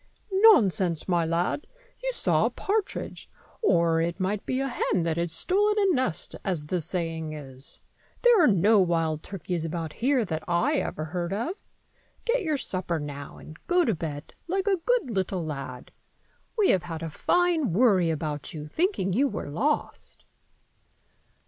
"Nonsense, 0.31 1.07
my 1.07 1.23
lad! 1.27 1.67
you 2.03 2.11
saw 2.11 2.47
a 2.47 2.49
partridge; 2.49 3.29
or 3.61 4.01
it 4.01 4.19
might 4.19 4.43
be 4.47 4.59
a 4.59 4.67
hen 4.67 5.03
that 5.03 5.15
had 5.15 5.29
stolen 5.29 5.75
a 5.77 5.93
nest, 5.93 6.35
as 6.43 6.65
the 6.65 6.81
saying 6.81 7.33
is. 7.33 7.79
There 8.23 8.43
are 8.43 8.47
no 8.47 8.79
wild 8.79 9.21
turkeys 9.21 9.63
about 9.63 9.93
here 9.93 10.25
that 10.25 10.43
ever 10.47 11.01
I 11.05 11.05
heard 11.11 11.33
of. 11.33 11.53
Get 12.25 12.41
your 12.41 12.57
supper 12.57 12.99
now, 12.99 13.37
and 13.37 13.59
go 13.67 13.85
to 13.85 13.93
bed, 13.93 14.33
like 14.47 14.65
a 14.65 14.77
good 14.83 15.11
little 15.11 15.45
lad. 15.45 15.91
We 16.57 16.71
have 16.71 16.81
had 16.89 17.03
a 17.03 17.11
fine 17.11 17.71
worry 17.71 18.09
about 18.09 18.55
you, 18.55 18.65
thinking 18.65 19.13
you 19.13 19.27
were 19.27 19.51
lost." 19.51 20.25